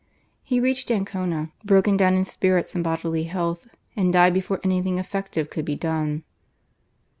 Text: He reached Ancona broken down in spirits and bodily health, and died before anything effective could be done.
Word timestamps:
He 0.41 0.59
reached 0.59 0.89
Ancona 0.89 1.51
broken 1.63 1.95
down 1.95 2.15
in 2.15 2.25
spirits 2.25 2.73
and 2.73 2.83
bodily 2.83 3.25
health, 3.25 3.67
and 3.95 4.11
died 4.11 4.33
before 4.33 4.59
anything 4.63 4.97
effective 4.97 5.51
could 5.51 5.63
be 5.65 5.75
done. 5.75 6.23